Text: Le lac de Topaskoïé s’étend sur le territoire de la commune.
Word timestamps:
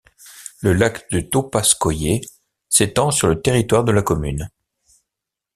Le 0.61 0.73
lac 0.73 1.11
de 1.11 1.19
Topaskoïé 1.19 2.21
s’étend 2.69 3.11
sur 3.11 3.27
le 3.27 3.39
territoire 3.39 3.83
de 3.83 3.91
la 3.91 4.01
commune. 4.01 4.49